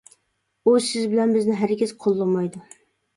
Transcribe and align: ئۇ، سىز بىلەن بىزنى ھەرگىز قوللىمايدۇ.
ئۇ، 0.69 0.71
سىز 0.85 1.03
بىلەن 1.11 1.33
بىزنى 1.35 1.57
ھەرگىز 1.59 1.93
قوللىمايدۇ. 2.07 2.63